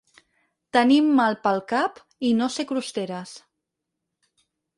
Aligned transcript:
Tenir 0.77 0.95
mal 1.19 1.37
pel 1.43 1.61
cap 1.73 1.99
i 2.31 2.33
no 2.39 2.49
ser 2.57 2.67
crosteres. 2.73 3.37